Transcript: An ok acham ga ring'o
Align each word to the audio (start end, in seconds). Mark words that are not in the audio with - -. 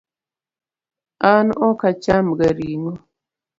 An 1.31 1.47
ok 1.69 1.79
acham 1.89 2.25
ga 2.37 2.49
ring'o 2.57 2.91